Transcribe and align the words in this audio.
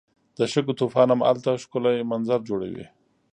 د 0.37 0.39
شګو 0.51 0.73
طوفان 0.79 1.07
هم 1.11 1.21
هلته 1.27 1.49
ښکلی 1.63 1.97
منظر 2.11 2.39
جوړوي. 2.49 2.85